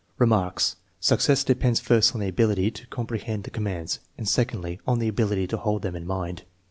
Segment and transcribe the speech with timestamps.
[0.17, 0.77] Remarks.
[0.99, 5.07] Success depends first on the ability to compre hend the commands, and secondly, on the
[5.07, 6.41] ability to hold them in mind.